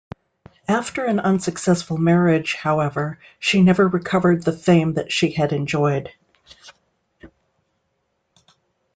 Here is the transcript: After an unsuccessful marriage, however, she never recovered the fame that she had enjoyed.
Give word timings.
After 0.67 1.05
an 1.05 1.19
unsuccessful 1.19 1.95
marriage, 1.95 2.55
however, 2.55 3.19
she 3.37 3.61
never 3.61 3.87
recovered 3.87 4.41
the 4.41 4.51
fame 4.51 4.93
that 4.95 5.11
she 5.11 5.29
had 5.29 5.53
enjoyed. 5.53 6.09